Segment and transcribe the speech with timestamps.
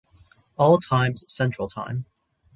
[0.57, 2.07] All times Central time.